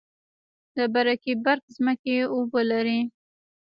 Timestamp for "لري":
2.71-2.99